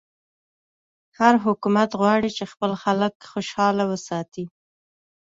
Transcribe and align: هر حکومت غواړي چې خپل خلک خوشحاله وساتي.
هر 1.19 1.33
حکومت 1.45 1.89
غواړي 2.01 2.29
چې 2.37 2.43
خپل 2.51 2.71
خلک 2.83 3.13
خوشحاله 3.31 3.83
وساتي. 3.91 4.45